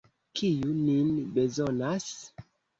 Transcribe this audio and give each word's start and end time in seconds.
Kiu 0.39 0.71
nin 0.79 1.13
bezonas? 1.37 2.11